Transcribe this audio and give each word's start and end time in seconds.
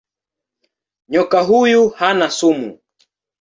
Nyoka 1.09 1.41
huyu 1.41 1.89
hana 1.89 2.29
sumu. 2.31 2.79